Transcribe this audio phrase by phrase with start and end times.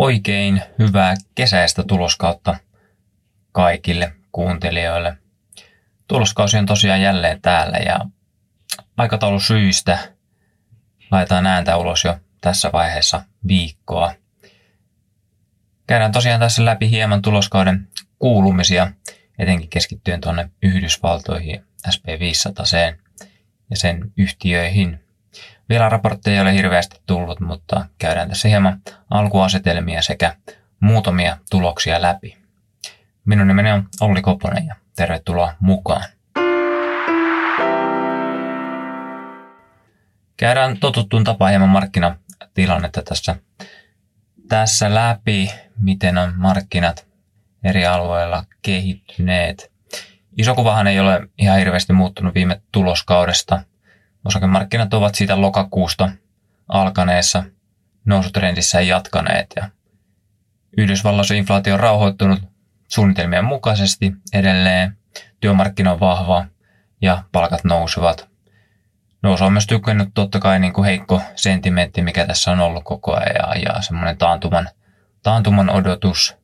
[0.00, 2.56] Oikein hyvää kesäistä tuloskautta
[3.52, 5.16] kaikille kuuntelijoille.
[6.08, 7.98] Tuloskausi on tosiaan jälleen täällä ja
[8.96, 9.98] aikataulusyistä
[11.10, 14.14] laitetaan ääntä ulos jo tässä vaiheessa viikkoa.
[15.86, 17.88] Käydään tosiaan tässä läpi hieman tuloskauden
[18.18, 18.92] kuulumisia,
[19.38, 22.96] etenkin keskittyen tuonne Yhdysvaltoihin SP500
[23.70, 25.04] ja sen yhtiöihin.
[25.70, 28.80] Vielä raportteja ei ole hirveästi tullut, mutta käydään tässä hieman
[29.10, 30.36] alkuasetelmia sekä
[30.80, 32.36] muutamia tuloksia läpi.
[33.24, 36.04] Minun nimeni on Olli Koponen ja tervetuloa mukaan.
[40.36, 43.36] Käydään totuttuun tapaan hieman markkinatilannetta tässä,
[44.48, 45.50] tässä läpi,
[45.80, 47.06] miten on markkinat
[47.64, 49.72] eri alueilla kehittyneet.
[50.38, 53.62] Iso kuvahan ei ole ihan hirveästi muuttunut viime tuloskaudesta.
[54.24, 56.10] Osakemarkkinat ovat siitä lokakuusta
[56.68, 57.44] alkaneessa
[58.04, 59.70] nousutrendissä jatkaneet ja
[60.76, 62.42] Yhdysvalloissa inflaatio on rauhoittunut
[62.88, 64.96] suunnitelmien mukaisesti edelleen,
[65.40, 66.44] työmarkkina on vahva
[67.02, 68.28] ja palkat nousevat.
[69.22, 73.14] Nousu on myös tykännyt totta kai niin kuin heikko sentimentti, mikä tässä on ollut koko
[73.14, 74.68] ajan ja semmoinen taantuman,
[75.22, 76.36] taantuman odotus,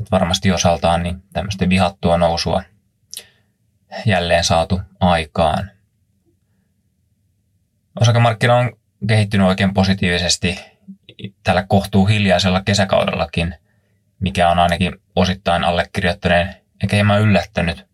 [0.00, 2.62] että varmasti osaltaan niin tämmöistä vihattua nousua
[4.06, 5.70] jälleen saatu aikaan.
[8.00, 8.72] Osakemarkkina on
[9.08, 10.58] kehittynyt oikein positiivisesti
[11.42, 13.54] tällä kohtuu hiljaisella kesäkaudellakin,
[14.20, 17.86] mikä on ainakin osittain allekirjoittaneen ehkä hieman yllättänyt,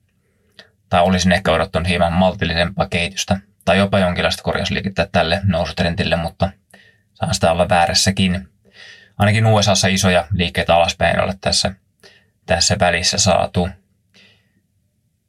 [0.88, 6.50] tai olisin ehkä odottanut hieman maltillisempaa kehitystä, tai jopa jonkinlaista korjausliikettä tälle nousutrendille, mutta
[7.14, 8.48] saan sitä olla väärässäkin.
[9.18, 11.74] Ainakin USAssa isoja liikkeitä alaspäin ole tässä,
[12.46, 13.68] tässä välissä saatu.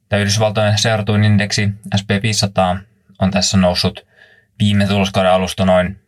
[0.08, 2.78] Tämä Yhdysvaltojen seuratuin indeksi SP500
[3.18, 4.06] on tässä noussut
[4.58, 6.00] viime tuloskauden alusta noin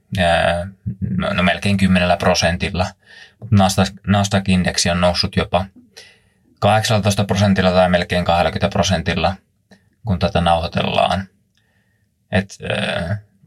[1.34, 2.86] no melkein 10 prosentilla.
[4.06, 5.66] Nasdaq-indeksi on noussut jopa
[6.60, 9.36] 18 prosentilla tai melkein 20 prosentilla,
[10.06, 11.28] kun tätä nauhoitellaan.
[12.32, 12.58] Et,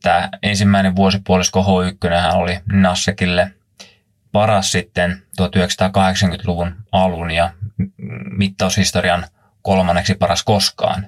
[0.01, 3.51] tämä ensimmäinen vuosipuolisko H1 oli Nasdaqille
[4.31, 7.53] paras sitten 1980-luvun alun ja
[8.37, 9.25] mittaushistorian
[9.61, 11.07] kolmanneksi paras koskaan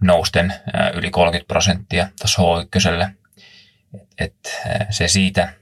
[0.00, 0.54] nousten
[0.94, 3.10] yli 30 prosenttia tuossa H1.
[4.18, 5.52] Et, se siitä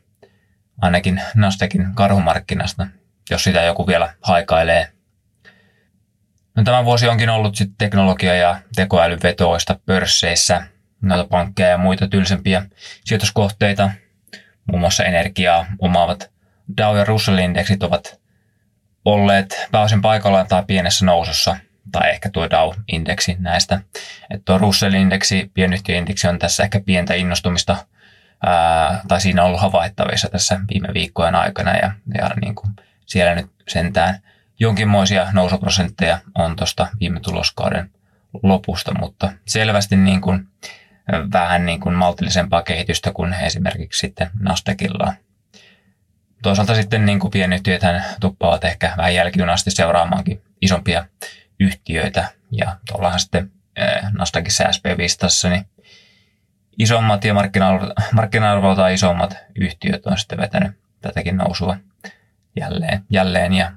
[0.82, 2.86] ainakin Nasdaqin karhumarkkinasta,
[3.30, 4.92] jos sitä joku vielä haikailee.
[6.56, 10.62] No, tämä vuosi onkin ollut sitten teknologia- ja tekoälyvetoista pörsseissä,
[11.02, 12.62] noita pankkeja ja muita tylsempiä
[13.04, 13.90] sijoituskohteita,
[14.66, 16.30] muun muassa energiaa omaavat
[16.76, 18.20] Dow ja Russell-indeksit ovat
[19.04, 21.56] olleet pääosin paikallaan tai pienessä nousussa,
[21.92, 23.80] tai ehkä tuo Dow-indeksi näistä.
[24.30, 27.76] Että tuo Russell-indeksi, pienyhtiöindeksi on tässä ehkä pientä innostumista,
[28.46, 32.72] ää, tai siinä on ollut havaittavissa tässä viime viikkojen aikana, ja, ja niin kuin
[33.06, 34.18] siellä nyt sentään
[34.58, 37.90] jonkinmoisia nousuprosentteja on tuosta viime tuloskauden
[38.42, 40.48] lopusta, mutta selvästi niin kuin,
[41.32, 45.14] vähän niin kuin maltillisempaa kehitystä kuin esimerkiksi sitten Nasdaqilla
[46.42, 51.04] toisaalta sitten niin kuin pienyhtiöthän tuppaavat ehkä vähän jälkijunasti seuraamaankin isompia
[51.60, 52.28] yhtiöitä.
[52.52, 53.52] Ja tuollahan sitten
[54.18, 55.66] Nasdaqissa SP500, niin
[56.78, 57.34] isommat ja
[58.12, 61.76] markkina-arvoltaan isommat yhtiöt on sitten vetänyt tätäkin nousua
[62.56, 63.72] jälleen, jälleen ja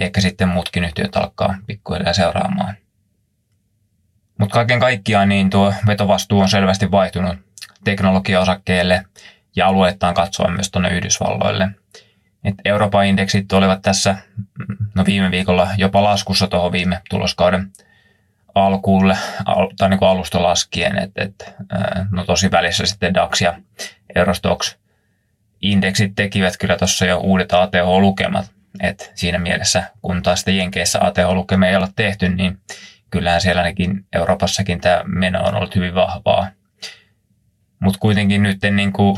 [0.00, 2.76] ehkä sitten muutkin yhtiöt alkaa pikkuhiljaa seuraamaan.
[4.38, 7.36] Mutta kaiken kaikkiaan niin tuo vetovastuu on selvästi vaihtunut
[7.84, 9.04] teknologiaosakkeelle
[9.56, 11.68] ja alueettaan katsoen myös tuonne Yhdysvalloille.
[12.44, 14.16] Et Euroopan indeksit olivat tässä
[14.94, 17.70] no viime viikolla jopa laskussa tuohon viime tuloskauden
[18.54, 21.54] alkuulle, al, tai niin kuin alusta laskien, että et,
[22.10, 23.60] no tosi välissä sitten DAX ja
[24.14, 24.76] Eurostox
[25.60, 28.50] indeksit tekivät kyllä tuossa jo uudet ATH-lukemat,
[28.80, 32.58] että siinä mielessä, kun taas sitten Jenkeissä ATH-lukemia ei ole tehty, niin
[33.10, 36.48] kyllähän siellä ainakin Euroopassakin tämä meno on ollut hyvin vahvaa.
[37.80, 39.16] Mutta kuitenkin nyt niin kuin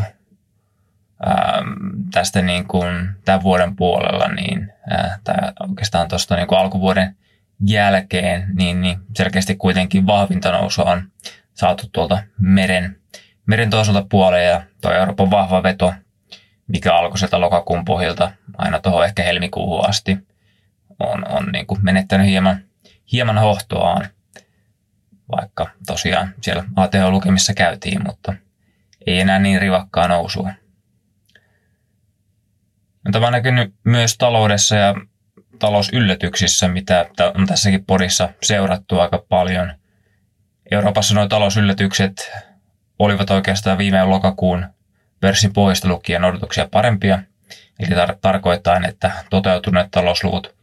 [2.12, 5.34] tästä niin kuin tämän vuoden puolella, niin, ää, tai
[5.68, 7.16] oikeastaan tuosta niin kuin alkuvuoden
[7.66, 11.02] jälkeen, niin, niin selkeästi kuitenkin vahvinta nousua on
[11.54, 12.96] saatu tuolta meren,
[13.46, 15.94] meren toiselta puolella ja tuo Euroopan vahva veto,
[16.66, 20.18] mikä alkoi sieltä lokakuun pohjalta aina tuohon ehkä helmikuuhun asti,
[20.98, 22.64] on, on niin kuin menettänyt hieman,
[23.12, 24.06] hieman hohtoaan,
[25.36, 28.34] vaikka tosiaan siellä ATH-lukemissa käytiin, mutta
[29.06, 30.50] ei enää niin rivakkaa nousua.
[33.12, 34.94] Tämä on näkynyt myös taloudessa ja
[35.58, 39.74] talousyllätyksissä, mitä on tässäkin podissa seurattu aika paljon.
[40.70, 42.32] Euroopassa nuo talousyllätykset
[42.98, 44.66] olivat oikeastaan viime lokakuun
[45.20, 47.18] pörssin pohjasta lukien odotuksia parempia.
[47.80, 50.54] Eli tar- tarkoittain, että toteutuneet talousluvut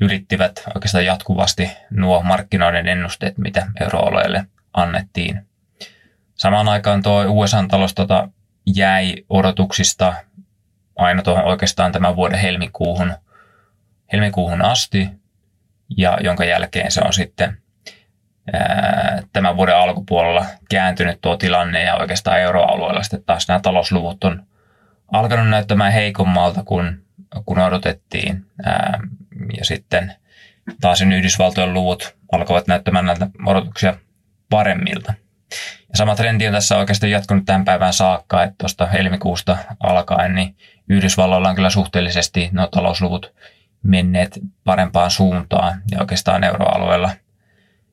[0.00, 5.46] ylittivät oikeastaan jatkuvasti nuo markkinoiden ennusteet, mitä euroalueelle annettiin.
[6.34, 8.28] Samaan aikaan tuo USA-talous tota,
[8.66, 10.14] jäi odotuksista
[10.98, 13.12] aina tuohon oikeastaan tämän vuoden helmikuuhun,
[14.12, 15.08] helmikuuhun asti,
[15.96, 17.58] ja jonka jälkeen se on sitten
[18.52, 24.46] ää, tämän vuoden alkupuolella kääntynyt tuo tilanne ja oikeastaan euroalueella sitten taas nämä talousluvut on
[25.12, 27.04] alkanut näyttämään heikommalta kuin
[27.46, 28.46] kun odotettiin.
[28.64, 29.00] Ää,
[29.58, 30.12] ja sitten
[30.80, 33.94] taas Yhdysvaltojen luvut alkavat näyttämään näitä odotuksia
[34.50, 35.14] paremmilta.
[35.88, 40.56] Ja sama trendi on tässä oikeastaan jatkunut tämän päivän saakka, että tuosta helmikuusta alkaen niin
[40.88, 43.34] Yhdysvalloilla on kyllä suhteellisesti nuo talousluvut
[43.82, 47.10] menneet parempaan suuntaan ja oikeastaan euroalueella–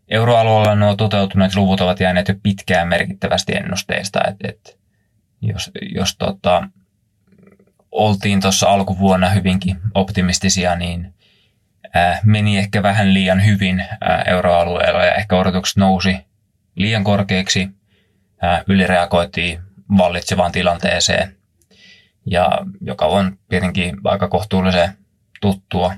[0.07, 4.80] Euroalueella nuo toteutuneet luvut ovat jääneet jo pitkään merkittävästi ennusteista, että et
[5.42, 6.68] jos, jos tota,
[7.92, 11.13] oltiin tuossa alkuvuonna hyvinkin optimistisia, niin
[11.94, 16.18] ää, meni ehkä vähän liian hyvin ää, euroalueella ja ehkä odotukset nousi
[16.75, 17.69] liian korkeiksi,
[18.41, 19.59] ää, ylireagoitiin
[19.98, 21.38] vallitsevaan tilanteeseen,
[22.25, 22.50] ja
[22.81, 24.98] joka on tietenkin aika kohtuullisen
[25.42, 25.94] tuttua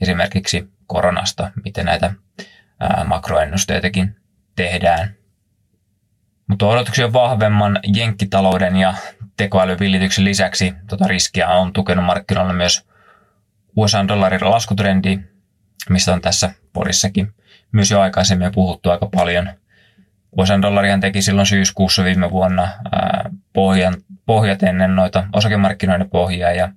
[0.00, 2.12] esimerkiksi koronasta, miten näitä
[3.04, 4.16] makroennusteitakin
[4.56, 5.14] tehdään.
[6.48, 8.94] Mutta odotuksia vahvemman jenkkitalouden ja
[9.36, 12.86] tekoälyvillityksen lisäksi tota riskiä on tukenut markkinoilla myös
[13.76, 15.18] USA-dollarin laskutrendi,
[15.88, 17.34] mistä on tässä porissakin
[17.72, 19.50] myös jo aikaisemmin puhuttu aika paljon.
[20.38, 22.68] USA-dollarihan teki silloin syyskuussa viime vuonna
[23.52, 23.94] pohjan,
[24.26, 26.68] pohjat ennen noita osakemarkkinoiden pohjaa ja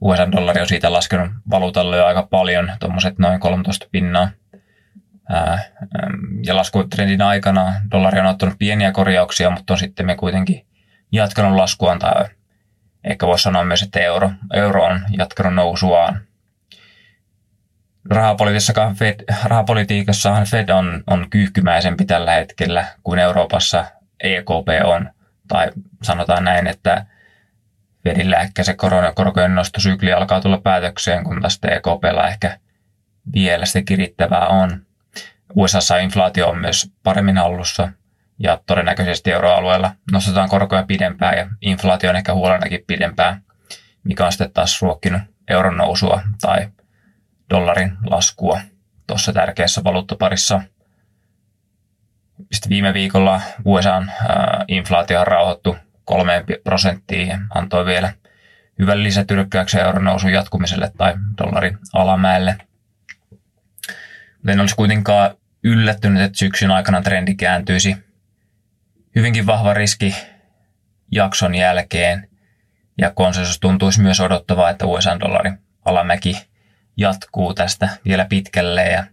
[0.00, 4.28] USA-dollari on siitä laskenut valuutalle jo aika paljon, tuommoiset noin 13 pinnaa–
[6.46, 10.66] ja laskutrendin aikana dollari on ottanut pieniä korjauksia, mutta on sitten me kuitenkin
[11.12, 12.24] jatkanut laskuaan tai
[13.04, 16.20] ehkä voisi sanoa myös, että euro, euro on jatkanut nousuaan.
[18.10, 23.84] Rahapolitiikassahan Fed, rahapolitiikassahan Fed on, on kyyhkymäisempi tällä hetkellä kuin Euroopassa
[24.22, 25.10] EKP on.
[25.52, 25.70] Tai
[26.02, 27.06] sanotaan näin, että
[28.04, 28.76] Fedillä ehkä se
[29.14, 32.58] korkojen nostosykli alkaa tulla päätökseen, kun taas EKPllä ehkä
[33.34, 34.86] vielä se kirittävää on.
[35.56, 37.88] USAssa inflaatio on myös paremmin hallussa
[38.38, 43.42] ja todennäköisesti euroalueella nostetaan korkoja pidempään ja inflaatio on ehkä huolenakin pidempään,
[44.04, 46.68] mikä on sitten taas ruokkinut euron nousua tai
[47.50, 48.60] dollarin laskua
[49.06, 50.62] tuossa tärkeässä valuuttaparissa.
[52.52, 54.12] Sitten viime viikolla USAn
[54.68, 58.12] inflaatio on rauhoittu kolmeen prosenttiin ja antoi vielä
[58.78, 62.56] hyvän lisätyrkkäyksen euron nousun jatkumiselle tai dollarin alamäelle.
[64.48, 65.34] En olisi kuitenkaan
[65.64, 67.96] yllättynyt, että syksyn aikana trendi kääntyisi
[69.16, 70.16] hyvinkin vahva riski
[71.12, 72.28] jakson jälkeen.
[72.98, 76.46] Ja konsensus tuntuisi myös odottavaa, että USA-dollarin alamäki
[76.96, 79.04] jatkuu tästä vielä pitkälle ja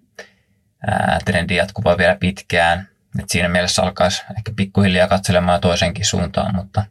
[1.25, 2.88] trendi jatkuu vielä pitkään.
[3.19, 6.85] Et siinä mielessä alkaisi ehkä pikkuhiljaa katselemaan toisenkin suuntaan, mutta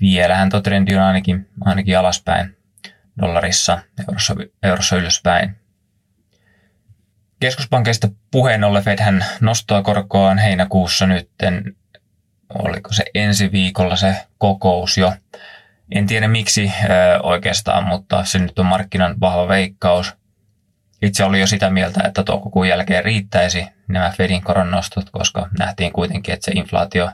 [0.00, 2.56] vielähän tuo trendi on ainakin, ainakin alaspäin
[3.22, 3.78] dollarissa,
[4.08, 5.56] eurossa, eurossa ylöspäin.
[7.40, 11.76] Keskuspankista puheen ollen Fedhän nostaa korkoaan heinäkuussa nytten,
[12.54, 15.12] oliko se ensi viikolla se kokous jo.
[15.94, 16.72] En tiedä miksi
[17.22, 20.14] oikeastaan, mutta se nyt on markkinan vahva veikkaus.
[21.04, 26.34] Itse oli jo sitä mieltä, että toukokuun jälkeen riittäisi nämä Fedin koronnostot, koska nähtiin kuitenkin,
[26.34, 27.10] että se inflaatio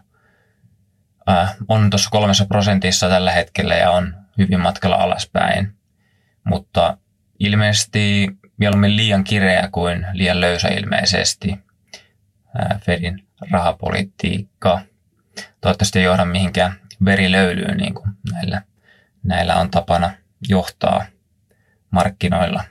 [1.69, 5.75] on tuossa kolmessa prosentissa tällä hetkellä ja on hyvin matkalla alaspäin.
[6.45, 6.99] Mutta
[7.39, 11.59] ilmeisesti mieluummin liian kireä kuin liian löysä ilmeisesti
[12.81, 14.81] Fedin rahapolitiikka.
[15.61, 16.73] Toivottavasti ei johda mihinkään
[17.05, 18.63] verilöylyyn, niin kuin näillä,
[19.23, 20.11] näillä on tapana
[20.49, 21.05] johtaa
[21.91, 22.65] markkinoilla.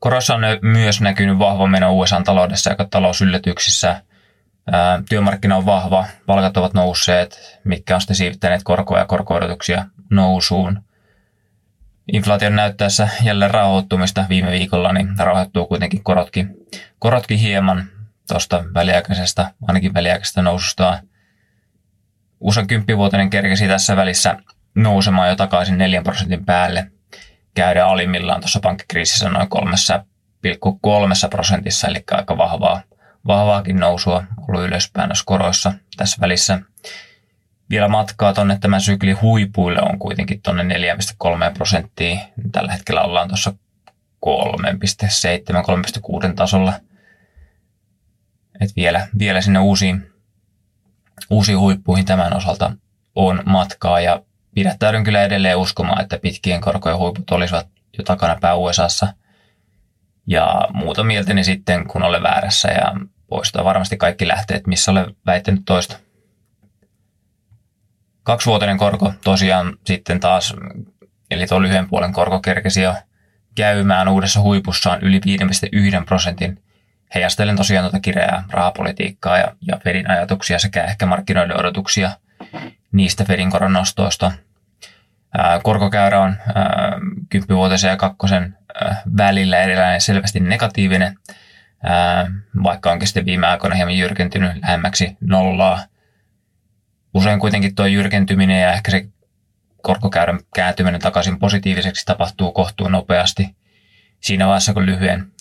[0.00, 4.02] Korossa on myös näkynyt vahva meno USA-taloudessa ja talousyllätyksissä.
[5.08, 9.40] Työmarkkina on vahva, palkat ovat nousseet, mitkä on sitten siivittäneet korkoja ja korko
[10.10, 10.82] nousuun
[12.12, 16.56] inflaation näyttäessä jälleen rauhoittumista viime viikolla, niin rauhoittuu kuitenkin korotkin,
[16.98, 17.84] korotkin hieman
[18.28, 21.02] tuosta väliaikaisesta, ainakin väliaikaisesta noususta.
[22.40, 24.36] USAn kymppivuotinen kerkesi tässä välissä
[24.74, 26.90] nousemaan jo takaisin 4 prosentin päälle.
[27.54, 32.82] Käydä alimmillaan tuossa pankkikriisissä noin 3,3 prosentissa, eli aika vahvaa,
[33.26, 36.60] vahvaakin nousua ollut ylöspäin noissa koroissa tässä välissä
[37.70, 40.68] vielä matkaa tuonne tämän syklin huipuille on kuitenkin tuonne 4,3
[41.54, 42.20] prosenttia.
[42.52, 43.52] Tällä hetkellä ollaan tuossa
[44.26, 46.72] 3,7-3,6 tasolla.
[48.60, 50.12] Et vielä, vielä sinne uusiin,
[51.30, 52.72] uusiin huippuihin tämän osalta
[53.14, 54.22] on matkaa ja
[54.54, 57.66] pidättäydyn kyllä edelleen uskomaan, että pitkien korkojen huiput olisivat
[57.98, 59.14] jo takana USAssa.
[60.26, 62.94] Ja muuta mieltäni sitten, kun olen väärässä ja
[63.28, 65.96] poistaa varmasti kaikki lähteet, missä olen väittänyt toista.
[68.22, 70.54] Kaksivuotinen korko tosiaan sitten taas,
[71.30, 72.94] eli tuo lyhyen puolen korko kerkesi jo
[73.54, 75.20] käymään uudessa huipussaan yli
[75.98, 76.62] 5,1 prosentin.
[77.14, 82.10] Heijastelen tosiaan tuota kireää rahapolitiikkaa ja, ja Fedin ajatuksia sekä ehkä markkinoiden odotuksia
[82.92, 84.32] niistä Fedin koronnostoista.
[85.62, 86.36] Korkokäyrä on
[87.28, 88.58] kymppivuotisen ja kakkosen
[89.16, 91.16] välillä erilainen selvästi negatiivinen,
[92.62, 95.84] vaikka onkin sitten viime aikoina hieman jyrkentynyt lähemmäksi nollaa.
[97.14, 99.08] Usein kuitenkin tuo jyrkentyminen ja ehkä se
[99.82, 103.56] korkokäyrän kääntyminen takaisin positiiviseksi tapahtuu kohtuun nopeasti
[104.20, 105.32] siinä vaiheessa, kun lyhyen,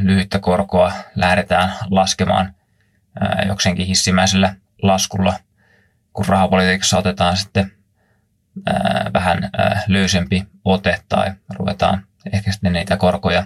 [0.00, 2.54] lyhyttä korkoa lähdetään laskemaan
[3.46, 5.34] jokseenkin hissimäisellä laskulla,
[6.20, 7.72] kun rahapolitiikassa otetaan sitten
[9.14, 9.50] vähän
[9.88, 13.44] löysempi ote tai ruvetaan ehkä sitten niitä korkoja,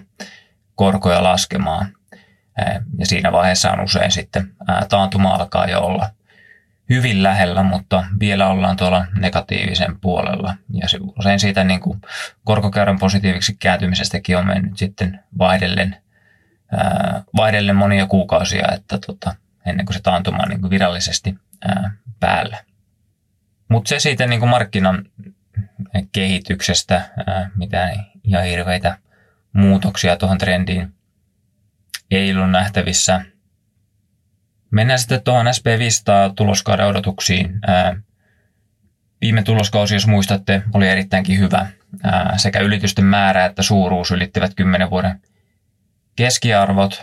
[0.75, 1.93] korkoja laskemaan.
[2.99, 4.54] Ja siinä vaiheessa on usein sitten
[4.88, 6.11] taantuma alkaa jo olla
[6.90, 10.54] hyvin lähellä, mutta vielä ollaan tuolla negatiivisen puolella.
[10.73, 10.87] Ja
[11.19, 12.00] usein siitä niin kuin
[12.45, 15.97] korkokäyrän positiiviksi kääntymisestäkin on mennyt sitten vaihdellen,
[17.37, 19.35] vaihdellen monia kuukausia, että tota,
[19.66, 21.35] ennen kuin se taantuma niin kuin virallisesti
[22.20, 22.64] päällä.
[23.68, 25.04] Mutta se siitä niin kuin markkinan
[26.12, 27.11] kehityksestä,
[27.56, 28.99] mitä ihan hirveitä
[29.52, 30.94] muutoksia tuohon trendiin
[32.11, 33.25] ei ollut nähtävissä.
[34.70, 37.61] Mennään sitten tuohon SP500 tuloskauden odotuksiin.
[39.20, 41.66] Viime tuloskausi, jos muistatte, oli erittäinkin hyvä.
[42.37, 45.20] Sekä ylitysten määrä että suuruus ylittivät 10 vuoden
[46.16, 47.02] keskiarvot.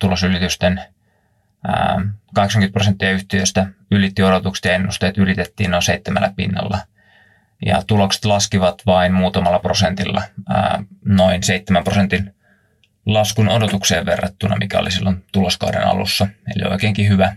[0.00, 0.80] Tulosylitysten
[2.34, 6.78] 80 prosenttia yhtiöistä ylitti odotukset ja ennusteet ylitettiin noin seitsemällä pinnalla.
[7.66, 10.22] Ja tulokset laskivat vain muutamalla prosentilla,
[11.04, 12.34] noin 7 prosentin
[13.06, 16.28] laskun odotukseen verrattuna, mikä oli silloin tuloskauden alussa.
[16.56, 17.36] Eli oikeinkin hyvä,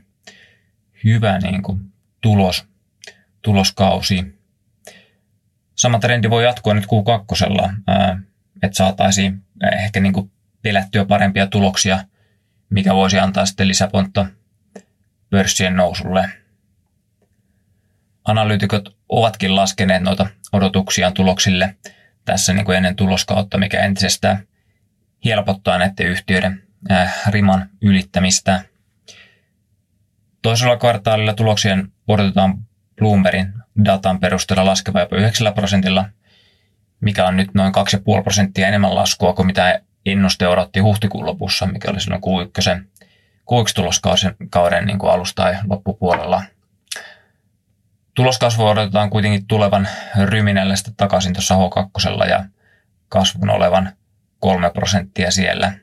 [1.04, 1.80] hyvä niin kuin
[2.22, 2.68] tulos,
[3.42, 4.38] tuloskausi.
[5.76, 7.74] Sama trendi voi jatkua nyt Q2,
[8.64, 9.44] että saataisiin
[9.74, 10.32] ehkä niin kuin
[10.62, 12.00] pelättyä parempia tuloksia,
[12.70, 14.26] mikä voisi antaa sitten lisäpontta
[15.30, 16.30] pörssien nousulle.
[18.26, 21.76] Analyytikot ovatkin laskeneet noita odotuksiaan tuloksille
[22.26, 24.48] tässä niin kuin ennen tuloskautta, mikä entisestään
[25.26, 28.64] helpottaa näiden yhtiöiden äh, riman ylittämistä.
[30.42, 32.58] Toisella kvartaalilla tuloksien odotetaan
[32.98, 33.54] Bloombergin
[33.86, 36.06] datan perusteella laskeva jopa 9 prosentilla,
[37.02, 37.74] mikä on nyt noin
[38.18, 42.84] 2,5 prosenttia enemmän laskua kuin mitä ennuste odotti huhtikuun lopussa, mikä oli silloin Q1,
[43.52, 46.44] Q1-tuloskauden niin kuin alusta tai loppupuolella.
[48.16, 49.88] Tuloskasvu odotetaan kuitenkin tulevan
[50.24, 52.46] ryminällä sitten takaisin tuossa H2 ja
[53.10, 53.92] kasvun olevan
[54.40, 55.74] 3 prosenttia siellä.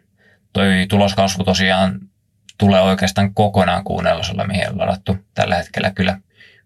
[0.52, 2.00] Toi tuloskasvu tosiaan
[2.58, 6.18] tulee oikeastaan kokonaan kuunnellusella, mihin on ladattu tällä hetkellä kyllä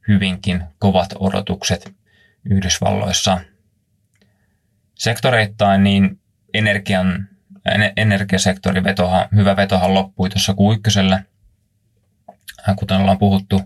[0.08, 1.94] hyvinkin kovat odotukset
[2.50, 3.40] Yhdysvalloissa.
[4.94, 6.20] Sektoreittain niin
[6.54, 7.28] energian,
[7.96, 11.22] energiasektori vetohan, hyvä vetohan loppui tuossa Q1,
[12.76, 13.62] kuten ollaan puhuttu,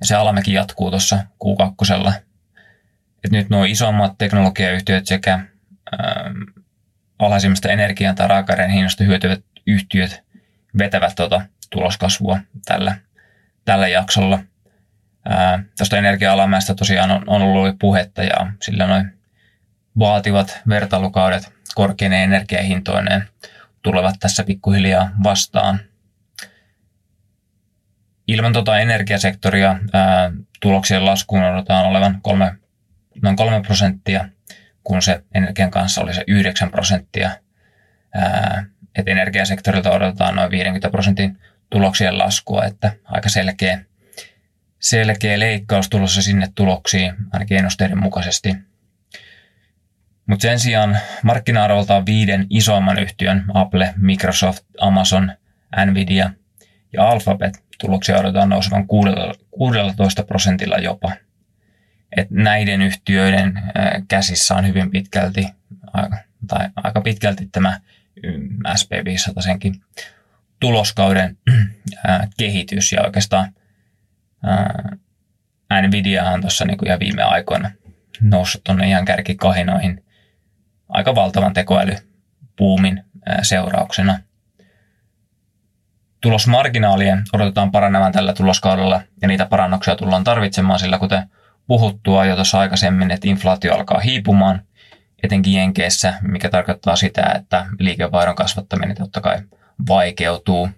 [0.00, 2.12] ja se alamäki jatkuu tuossa Q2.
[3.24, 6.42] Et nyt nuo isommat teknologiayhtiöt sekä ähm,
[7.18, 10.22] alhaisimmasta energian tai raaka hinnasta hyötyvät yhtiöt
[10.78, 12.96] vetävät tuota tuloskasvua tällä,
[13.64, 14.38] tällä jaksolla.
[15.78, 19.18] Tuosta energia-alamäestä tosiaan on, on ollut puhetta ja sillä noin
[19.98, 23.28] vaativat vertailukaudet korkeinen energiahintoineen
[23.82, 25.80] tulevat tässä pikkuhiljaa vastaan.
[28.28, 32.54] Ilman tuota energiasektoria ää, tuloksien laskuun odotetaan olevan kolme,
[33.22, 34.28] noin 3 prosenttia
[34.84, 37.30] kun se energian kanssa oli se 9 prosenttia.
[38.94, 41.38] Että energiasektorilta odotetaan noin 50 prosentin
[41.70, 43.84] tuloksien laskua, että aika selkeä,
[44.80, 48.56] selkeä leikkaus tulossa sinne tuloksiin, ainakin ennusteiden mukaisesti.
[50.26, 55.32] Mutta sen sijaan markkina-arvoltaan viiden isoimman yhtiön, Apple, Microsoft, Amazon,
[55.86, 56.30] Nvidia
[56.92, 58.86] ja Alphabet, tuloksia odotetaan nousevan
[59.50, 61.12] 16 prosentilla jopa–
[62.16, 63.62] että näiden yhtiöiden
[64.08, 65.48] käsissä on hyvin pitkälti,
[66.46, 67.80] tai aika pitkälti tämä
[68.68, 69.82] SP500 senkin
[70.60, 71.38] tuloskauden
[72.38, 73.54] kehitys ja oikeastaan
[75.86, 77.70] Nvidia on tuossa niin ihan viime aikoina
[78.20, 80.03] noussut tuonne ihan kärkikahinoihin
[80.88, 83.04] aika valtavan tekoälypuumin
[83.42, 84.18] seurauksena.
[86.20, 91.28] Tulosmarginaalien odotetaan paranevan tällä tuloskaudella ja niitä parannuksia tullaan tarvitsemaan, sillä kuten
[91.66, 94.62] puhuttua jo tuossa aikaisemmin, että inflaatio alkaa hiipumaan,
[95.22, 99.38] etenkin Jenkeissä, mikä tarkoittaa sitä, että liikevaihdon kasvattaminen totta kai
[99.88, 100.68] vaikeutuu.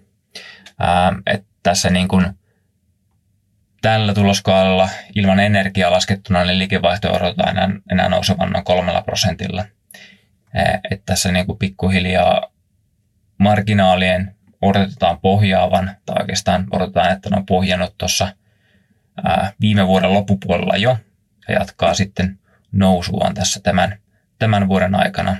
[0.79, 2.25] Ää, että tässä niin kuin
[3.81, 9.65] tällä tuloskaalalla ilman energiaa laskettuna niin liikevaihto odotetaan enää, enää nousevan noin kolmella prosentilla.
[10.91, 12.51] Että tässä niin kuin pikkuhiljaa
[13.37, 18.33] marginaalien odotetaan pohjaavan, tai oikeastaan odotetaan, että ne on pohjannut tuossa
[19.61, 20.97] viime vuoden loppupuolella jo,
[21.47, 22.39] ja jatkaa sitten
[22.71, 23.97] nousuaan tässä tämän,
[24.39, 25.37] tämän vuoden aikana.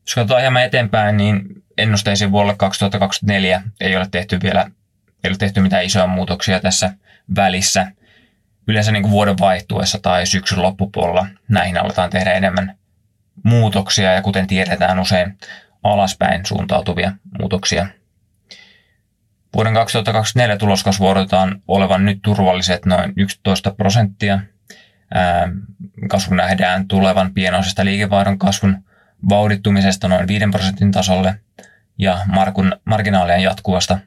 [0.00, 1.42] Jos katsotaan hieman eteenpäin, niin
[1.78, 4.70] ennusteisiin vuodelle 2024 ei ole tehty vielä
[5.24, 6.92] ei ole tehty mitään isoja muutoksia tässä
[7.36, 7.92] välissä.
[8.68, 12.78] Yleensä niin kuin vuoden vaihtuessa tai syksyn loppupuolella näihin aletaan tehdä enemmän
[13.42, 15.38] muutoksia ja kuten tiedetään usein
[15.82, 17.86] alaspäin suuntautuvia muutoksia.
[19.54, 24.40] Vuoden 2024 tuloskasvu odotetaan olevan nyt turvalliset noin 11 prosenttia.
[26.08, 28.84] Kasvu nähdään tulevan pienoisesta liikevaihdon kasvun
[29.28, 31.40] vauhdittumisesta noin 5 prosentin tasolle
[31.98, 32.18] ja
[32.84, 33.98] marginaalien jatkuvasta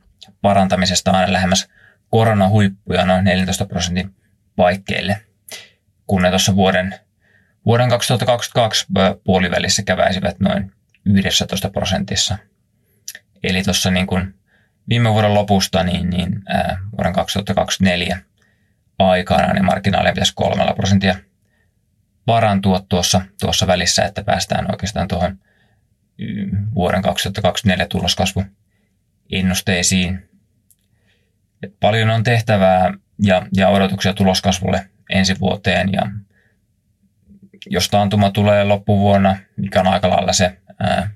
[0.42, 1.68] parantamisesta aina lähemmäs
[2.10, 4.16] koronahuippuja noin 14 prosentin
[4.60, 5.22] paikkeille,
[6.08, 6.96] kun ne tuossa vuoden,
[7.66, 8.86] vuoden 2022
[9.24, 10.72] puolivälissä käväisivät noin
[11.06, 12.38] 11 prosentissa.
[13.44, 14.36] Eli tuossa niin kuin
[14.89, 18.20] viime vuoden lopusta niin, niin ää, vuoden 2024
[19.00, 21.16] aikana niin marginaalia pitäisi kolmella prosenttia
[22.25, 25.39] parantua tuossa, tuossa välissä, että päästään oikeastaan tuohon
[26.75, 28.46] vuoden 2024 tuloskasvu
[29.32, 30.30] ennusteisiin.
[31.80, 36.01] Paljon on tehtävää ja, ja odotuksia tuloskasvulle ensi vuoteen ja
[37.69, 41.09] jos taantuma tulee loppuvuonna, mikä on aika lailla se ää,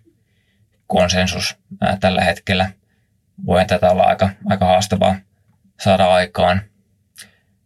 [0.87, 2.69] konsensus ää, tällä hetkellä,
[3.45, 5.15] voi tätä olla aika, aika haastavaa
[5.79, 6.61] saada aikaan.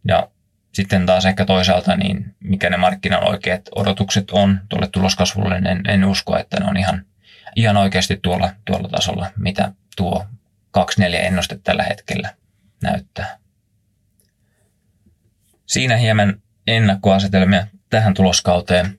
[0.08, 0.28] Ja
[0.72, 6.04] sitten taas ehkä toisaalta, niin mikä ne markkinan oikeat odotukset on tuolle tuloskasvulle, en, en
[6.04, 7.04] usko, että ne on ihan,
[7.56, 10.26] ihan oikeasti tuolla, tuolla tasolla, mitä tuo
[10.70, 12.34] 24 ennuste tällä hetkellä
[12.82, 13.38] näyttää.
[15.68, 18.98] Siinä hieman ennakkoasetelmia tähän tuloskauteen.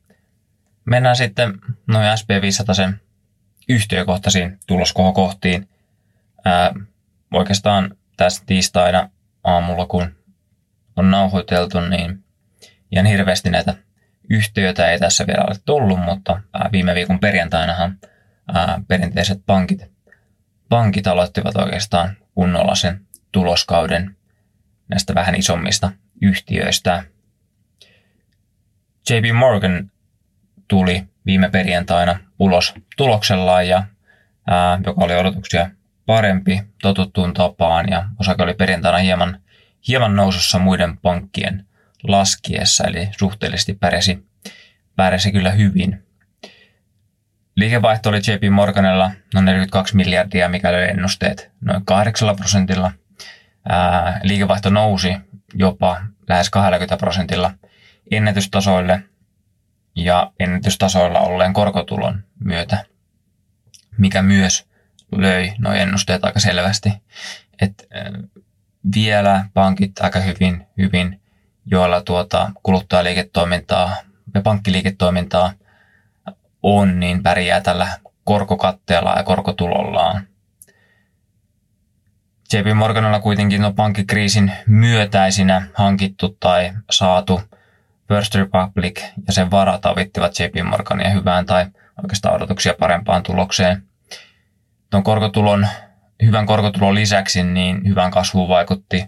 [0.85, 1.53] Mennään sitten
[1.87, 2.93] noin SP500
[3.69, 5.69] yhtiökohtaisiin tuloskohokohtiin.
[6.45, 6.73] Ää,
[7.33, 9.09] oikeastaan tässä tiistaina
[9.43, 10.15] aamulla, kun
[10.95, 12.23] on nauhoiteltu, niin
[12.91, 13.73] ihan hirveästi näitä
[14.29, 17.99] yhtiöitä ei tässä vielä ole tullut, mutta viime viikon perjantainahan
[18.53, 19.91] ää, perinteiset pankit
[20.69, 23.01] pankit aloittivat oikeastaan kunnolla sen
[23.31, 24.15] tuloskauden
[24.87, 27.03] näistä vähän isommista yhtiöistä.
[29.09, 29.91] JP Morgan
[30.67, 33.83] tuli viime perjantaina ulos tuloksellaan, ja,
[34.47, 35.69] ää, joka oli odotuksia
[36.05, 39.39] parempi totuttuun tapaan ja osake oli perjantaina hieman,
[39.87, 41.65] hieman nousussa muiden pankkien
[42.03, 44.25] laskiessa, eli suhteellisesti pärjäsi,
[44.95, 46.03] pärjäsi kyllä hyvin.
[47.55, 52.91] Liikevaihto oli JP Morganilla noin 42 miljardia, mikä löi ennusteet noin 8 prosentilla.
[53.69, 55.17] Ää, liikevaihto nousi
[55.53, 57.51] jopa lähes 20 prosentilla
[58.11, 59.03] ennätystasoille
[59.95, 62.85] ja ennätystasoilla olleen korkotulon myötä,
[63.97, 64.67] mikä myös
[65.11, 66.93] löi nuo ennusteet aika selvästi.
[67.61, 67.87] Et,
[68.95, 71.21] vielä pankit aika hyvin, hyvin
[71.65, 73.95] joilla tuota kuluttajaliiketoimintaa
[74.33, 75.53] ja pankkiliiketoimintaa–
[76.63, 77.87] on, niin pärjää tällä
[78.23, 80.27] korkokatteella ja korkotulollaan.
[82.53, 87.41] JP Morganilla kuitenkin on pankkikriisin myötäisinä hankittu tai saatu
[88.07, 91.65] First Republic ja sen varat avittivat JP Morgania hyvään tai
[92.03, 93.83] oikeastaan odotuksia parempaan tulokseen.
[94.89, 95.67] Tuon korkotulon,
[96.23, 99.05] hyvän korkotulon lisäksi niin hyvän kasvuun vaikutti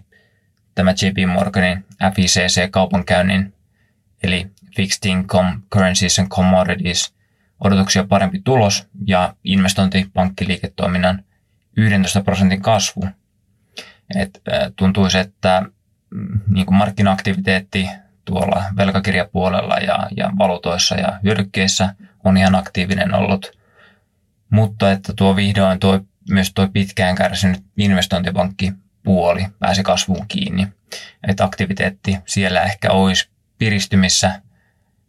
[0.74, 3.54] tämä JP Morganin FICC-kaupankäynnin
[4.22, 7.14] eli Fixed Income, Currencies and Commodities
[7.60, 11.24] odotuksia parempi tulos ja investointipankkiliiketoiminnan
[11.76, 13.04] 11 prosentin kasvu.
[14.16, 14.42] Et,
[14.76, 15.62] tuntuisi, että
[16.10, 17.88] mm, niin kuin markkina-aktiviteetti
[18.24, 21.94] tuolla velkakirjapuolella ja, ja valuutoissa ja hyödykkeissä
[22.24, 23.58] on ihan aktiivinen ollut.
[24.50, 28.72] Mutta että tuo vihdoin tuo, myös tuo pitkään kärsinyt investointipankki
[29.02, 30.68] puoli pääsi kasvuun kiinni.
[31.28, 34.42] Että aktiviteetti siellä ehkä olisi piristymissä,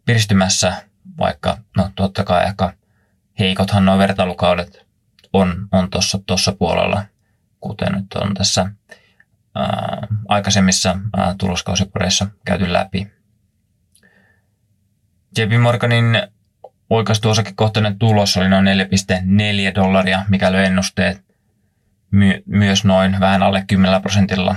[0.04, 0.74] piristymässä
[1.18, 2.72] vaikka no totta kai ehkä
[3.38, 4.86] heikothan nuo vertailukaudet
[5.32, 7.04] on, on tuossa tossa puolella,
[7.68, 8.70] kuten nyt on tässä
[9.54, 13.12] ää, aikaisemmissa ää, tuloskausipureissa käyty läpi.
[15.38, 16.22] JP Morganin
[16.90, 21.24] oikaistu osakekohtainen tulos oli noin 4,4 dollaria, mikä löi ennusteet
[22.10, 24.56] my- myös noin vähän alle 10 prosentilla.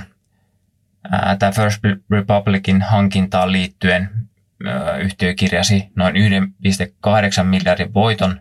[1.38, 4.10] Tämä First Republicin hankintaan liittyen
[5.00, 8.40] yhtiö kirjasi noin 1,8 miljardin voiton,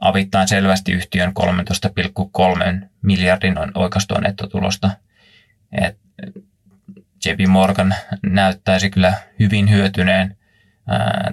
[0.00, 1.32] avittain selvästi yhtiön
[2.80, 4.90] 13,3 miljardin oikastua nettotulosta.
[5.72, 5.98] Et
[7.24, 10.36] JP Morgan näyttäisi kyllä hyvin hyötyneen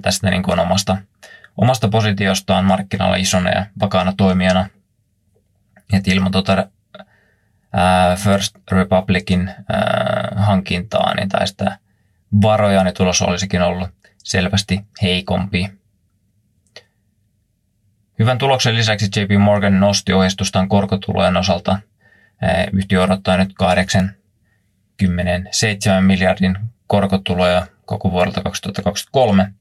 [0.02, 0.97] tästä niin kuin omasta,
[1.58, 4.69] omasta positiostaan markkinalla isona ja vakaana toimijana.
[5.93, 6.69] Et ilman tuota
[8.17, 9.52] First Republicin
[10.36, 11.78] hankintaa niin tai sitä
[12.41, 15.71] varoja, niin tulos olisikin ollut selvästi heikompi.
[18.19, 21.80] Hyvän tuloksen lisäksi JP Morgan nosti ohjeistustaan korkotulojen osalta.
[22.73, 29.54] Yhtiö odottaa nyt 87 miljardin korkotuloja koko vuodelta 2023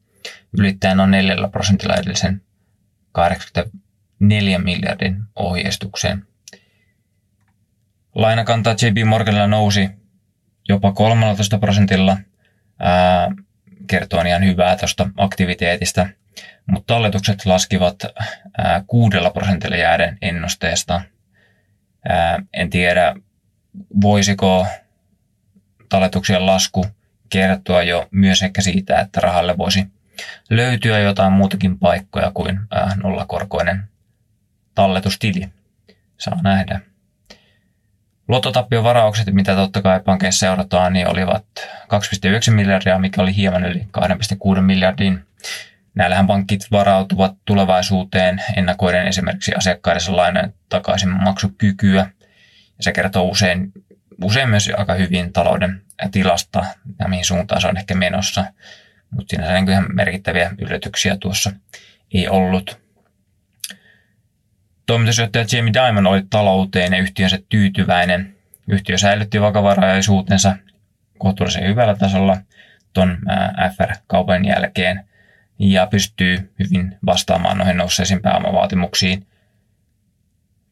[0.58, 2.42] ylittäen on 4 prosentilla edellisen
[3.12, 6.26] 84 miljardin ohjeistukseen.
[8.14, 9.90] Lainakanta JP Morganilla nousi
[10.68, 12.16] jopa 13 prosentilla,
[13.86, 16.06] kertoo ihan hyvää tuosta aktiviteetista,
[16.66, 17.96] mutta talletukset laskivat
[18.86, 21.00] 6 prosentilla jääden ennusteesta.
[22.52, 23.14] En tiedä,
[24.00, 24.66] voisiko
[25.88, 26.86] talletuksien lasku
[27.30, 29.86] kertoa jo myös ehkä siitä, että rahalle voisi
[30.50, 32.60] löytyä jotain muutakin paikkoja kuin
[33.02, 33.84] nollakorkoinen
[34.74, 35.48] talletustili.
[36.18, 36.80] Saa nähdä.
[38.28, 41.44] Luottotappiovaraukset, mitä totta kai pankeissa seurataan, niin olivat
[42.46, 43.88] 2,9 miljardia, mikä oli hieman yli
[44.54, 45.26] 2,6 miljardin.
[45.94, 52.10] Näillähän pankit varautuvat tulevaisuuteen ennakoiden esimerkiksi asiakkaidensa lainojen takaisin maksukykyä.
[52.78, 53.72] Ja se kertoo usein,
[54.22, 56.64] usein myös aika hyvin talouden tilasta
[56.98, 58.44] ja mihin suuntaan se on ehkä menossa.
[59.10, 61.52] Mutta siinä niin ihan merkittäviä yllätyksiä tuossa
[62.14, 62.80] ei ollut.
[64.86, 68.36] Toimitusjohtaja Jamie Dimon oli talouteen ja yhtiönsä tyytyväinen.
[68.68, 70.56] Yhtiö säilytti vakavaraisuutensa
[71.18, 72.36] kohtuullisen hyvällä tasolla
[72.92, 73.18] tuon
[73.76, 75.04] FR-kaupan jälkeen
[75.70, 79.26] ja pystyy hyvin vastaamaan noihin nousseisiin pääomavaatimuksiin.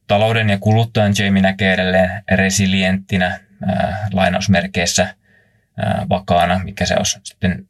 [0.06, 5.14] Talouden ja kuluttajan Jamie näkee edelleen resilienttinä ää, lainausmerkeissä
[5.76, 7.68] ää, vakaana, mikä se olisi sitten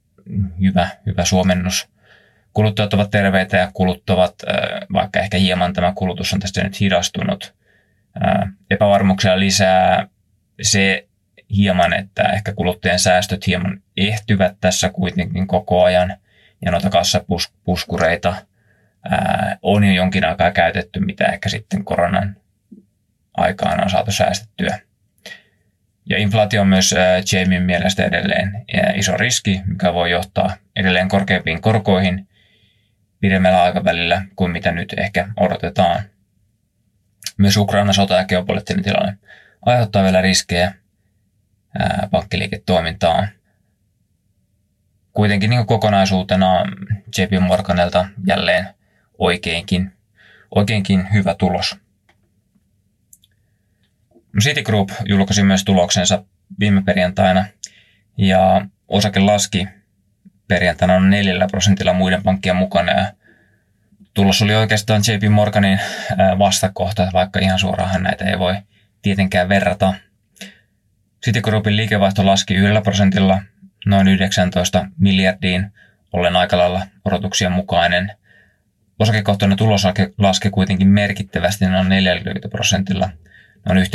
[0.60, 1.88] hyvä, hyvä suomennus
[2.52, 4.34] kuluttajat ovat terveitä ja kuluttavat,
[4.92, 7.54] vaikka ehkä hieman tämä kulutus on tästä nyt hidastunut.
[8.70, 10.08] Epävarmuuksia lisää
[10.62, 11.08] se
[11.56, 16.16] hieman, että ehkä kuluttajien säästöt hieman ehtyvät tässä kuitenkin koko ajan
[16.64, 18.34] ja noita kassapuskureita
[19.62, 22.36] on jo jonkin aikaa käytetty, mitä ehkä sitten koronan
[23.36, 24.78] aikaan on saatu säästettyä.
[26.10, 26.94] Ja inflaatio on myös
[27.32, 32.28] Jamien mielestä edelleen iso riski, mikä voi johtaa edelleen korkeampiin korkoihin
[33.20, 36.02] pidemmällä aikavälillä kuin mitä nyt ehkä odotetaan.
[37.38, 39.18] Myös Ukrainan sota ja geopoliittinen tilanne
[39.66, 40.74] aiheuttaa vielä riskejä
[42.10, 43.28] pankkiliiketoimintaan.
[45.12, 46.64] Kuitenkin niin kokonaisuutena
[47.18, 48.68] JP Morganelta jälleen
[49.18, 49.92] oikeinkin,
[50.54, 51.76] oikeinkin hyvä tulos.
[54.42, 56.24] Citigroup julkaisi myös tuloksensa
[56.60, 57.44] viime perjantaina
[58.16, 59.68] ja osake laski
[60.48, 63.12] perjantaina 4 prosentilla muiden pankkien mukana ja
[64.14, 65.80] tulos oli oikeastaan JP Morganin
[66.38, 68.54] vastakohta, vaikka ihan suoraan näitä ei voi
[69.02, 69.94] tietenkään verrata.
[71.24, 73.42] Citigroupin liikevaihto laski 1 prosentilla
[73.86, 75.72] noin 19 miljardiin,
[76.12, 78.12] ollen aika lailla odotuksien mukainen.
[78.98, 79.82] Osakekohtainen tulos
[80.18, 83.10] laski kuitenkin merkittävästi noin 40 prosentilla
[83.66, 83.86] noin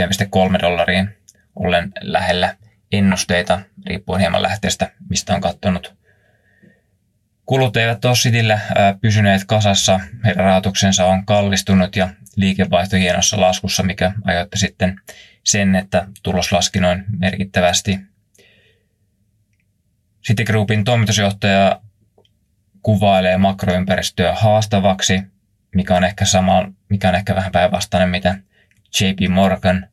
[0.54, 1.10] 1,3 dollariin,
[1.56, 2.56] ollen lähellä
[2.92, 5.96] ennusteita, riippuen hieman lähteestä, mistä on katsonut.
[7.46, 8.60] Kulut eivät ole Cityllä
[9.02, 15.02] pysyneet kasassa, heidän rahoituksensa on kallistunut ja liikevaihto hienossa laskussa, mikä aiheutti sitten
[15.44, 18.00] sen, että tulos laski noin merkittävästi.
[20.28, 21.82] Citigroupin toimitusjohtaja
[22.82, 25.22] kuvailee makroympäristöä haastavaksi,
[25.76, 28.36] mikä on ehkä, sama, mikä on ehkä vähän päinvastainen, mitä
[29.02, 29.88] JP Morgan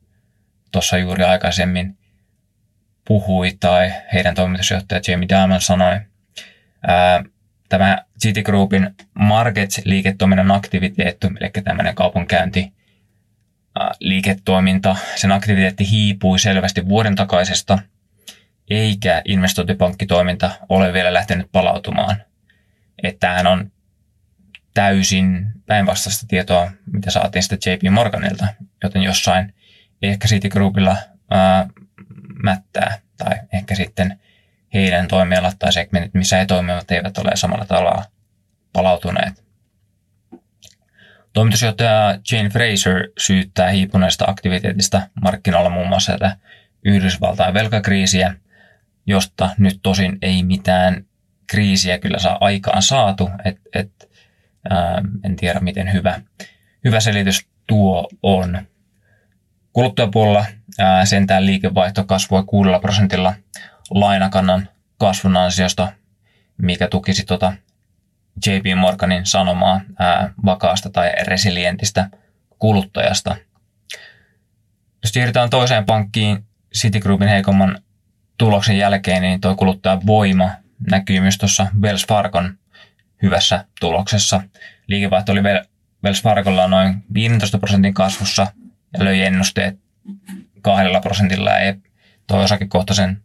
[0.71, 1.97] tuossa juuri aikaisemmin
[3.07, 5.99] puhui tai heidän toimitusjohtaja Jamie Dimon sanoi.
[6.87, 7.23] Ää,
[7.69, 12.73] tämä Citigroupin Markets-liiketoiminnan aktiviteetti, eli tämmöinen kaupankäynti,
[13.99, 17.79] liiketoiminta, sen aktiviteetti hiipui selvästi vuoden takaisesta,
[18.69, 22.15] eikä investointipankkitoiminta ole vielä lähtenyt palautumaan.
[23.03, 23.71] Että tämähän on
[24.73, 28.47] täysin päinvastaista tietoa, mitä saatiin sitä JP Morganilta,
[28.83, 29.53] joten jossain
[30.01, 30.97] ehkä Citigroupilla
[31.31, 31.67] ää,
[32.43, 34.19] mättää tai ehkä sitten
[34.73, 38.05] heidän toimialat tai segmentit, missä he toimivat, eivät ole samalla tavalla
[38.73, 39.43] palautuneet.
[41.33, 46.37] Toimitusjohtaja Jane Fraser syyttää hiipuneesta aktiviteetista markkinoilla muun muassa tätä
[46.85, 48.35] Yhdysvaltain velkakriisiä,
[49.05, 51.05] josta nyt tosin ei mitään
[51.47, 53.29] kriisiä kyllä saa aikaan saatu.
[53.45, 54.11] Et, et,
[54.69, 56.21] ää, en tiedä, miten hyvä,
[56.83, 58.67] hyvä selitys tuo on.
[59.73, 60.45] Kuluttajapuolella
[60.79, 63.33] ää, sentään liikevaihto kasvoi 6 prosentilla
[63.89, 65.91] lainakannan kasvun ansiosta,
[66.57, 67.53] mikä tukisi tuota
[68.45, 72.09] JP Morganin sanomaa ää, vakaasta tai resilientistä
[72.59, 73.35] kuluttajasta.
[75.03, 76.45] Jos siirrytään toiseen pankkiin
[76.77, 77.79] Citigroupin heikomman
[78.37, 80.49] tuloksen jälkeen, niin tuo kuluttajan voima
[80.91, 82.57] näkyy myös tuossa Wells Fargon
[83.21, 84.41] hyvässä tuloksessa.
[84.87, 85.41] Liikevaihto oli
[86.03, 88.47] Wells Fargolla noin 15 prosentin kasvussa
[88.93, 89.79] ja löi ennusteet
[90.61, 91.75] kahdella prosentilla ja
[92.27, 93.21] tuo osakekohtaisen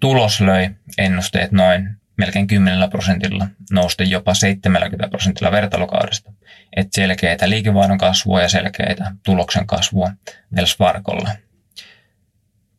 [0.00, 6.32] tulos löi ennusteet noin melkein 10 prosentilla, nousti jopa 70 prosentilla vertailukaudesta.
[6.76, 10.10] Et selkeitä liikevaihdon kasvua ja selkeitä tuloksen kasvua
[10.56, 11.30] Wells Fargolla.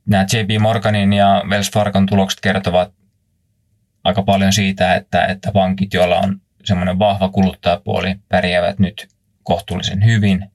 [0.08, 2.94] Nämä JP Morganin ja Wells Fargon tulokset kertovat
[4.04, 9.08] aika paljon siitä, että, että pankit, joilla on semmoinen vahva kuluttajapuoli, pärjäävät nyt
[9.44, 10.52] kohtuullisen hyvin.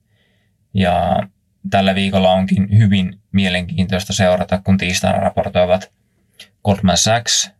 [0.75, 1.23] Ja
[1.71, 5.93] tällä viikolla onkin hyvin mielenkiintoista seurata, kun tiistaina raportoivat
[6.65, 7.51] Goldman Sachs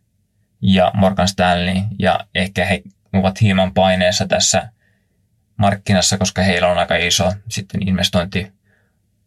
[0.61, 2.81] ja Morgan Stanley, ja ehkä he
[3.13, 4.69] ovat hieman paineessa tässä
[5.57, 7.87] markkinassa, koska heillä on aika iso sitten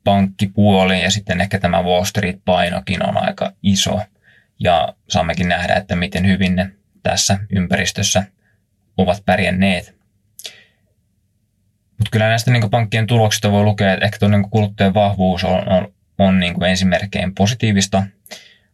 [0.06, 4.00] investointipankkipuoli, ja sitten ehkä tämä Wall Street-painokin on aika iso,
[4.58, 6.70] ja saammekin nähdä, että miten hyvin ne
[7.02, 8.24] tässä ympäristössä
[8.96, 9.96] ovat pärjänneet.
[11.98, 15.68] Mutta kyllä näistä niin pankkien tuloksista voi lukea, että ehkä tuo niin kuluttajan vahvuus on,
[15.68, 18.02] on, on niin ensimerkkein positiivista,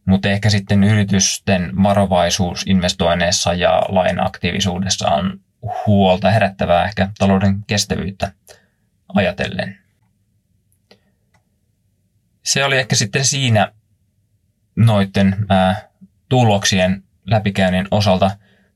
[0.04, 5.40] mutta ehkä sitten yritysten varovaisuus investoinneissa ja laina-aktiivisuudessa on
[5.86, 8.32] huolta herättävää ehkä talouden kestävyyttä
[9.14, 9.81] ajatellen.
[12.52, 13.72] Se oli ehkä sitten siinä
[14.76, 15.88] noiden ää,
[16.28, 18.30] tuloksien läpikäynnin osalta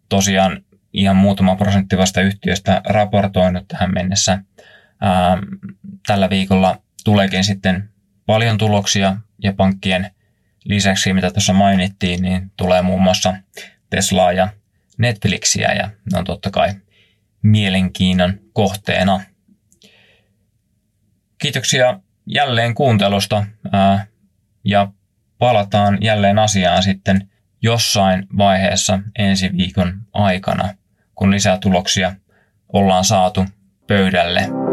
[0.09, 4.39] tosiaan ihan muutama prosentti vasta yhtiöstä raportoinut tähän mennessä.
[5.01, 5.39] Ää,
[6.07, 7.91] tällä viikolla tuleekin sitten
[8.27, 10.11] paljon tuloksia ja pankkien
[10.65, 13.37] lisäksi, mitä tuossa mainittiin, niin tulee muun muassa
[13.91, 14.49] Teslaa ja
[14.99, 16.75] Netflixiä ja ne on totta kai
[17.43, 19.21] mielenkiinnon kohteena.
[21.39, 24.07] Kiitoksia jälleen kuuntelusta ää,
[24.65, 24.89] ja
[25.39, 27.29] palataan jälleen asiaan sitten
[27.63, 30.75] jossain vaiheessa ensi viikon aikana,
[31.15, 32.13] kun lisää tuloksia
[32.73, 33.45] ollaan saatu
[33.87, 34.66] pöydälle.